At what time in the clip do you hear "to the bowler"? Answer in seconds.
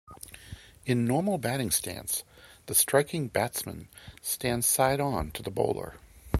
5.33-5.99